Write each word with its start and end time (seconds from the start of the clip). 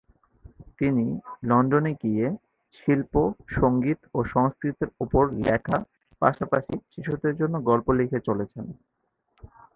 তিনি 0.79 1.05
লন্ডনে 1.43 1.91
গিয়ে, 2.03 2.27
শিল্প, 2.75 3.13
সংগীত 3.55 3.99
ও 4.13 4.19
সংস্কৃতির 4.25 4.89
ওপর 4.99 5.23
লেখা, 5.41 5.77
পাশাপাশি 6.21 6.73
শিশুদের 6.93 7.33
জন্য 7.35 7.55
গল্প 7.69 7.87
লিখে 7.91 8.19
চলেছেন। 8.27 8.65